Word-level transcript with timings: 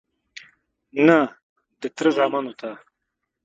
_نه، 1.05 1.19
د 1.79 1.81
تره 1.95 2.09
زامنو 2.17 2.53
ته.. 2.59 2.69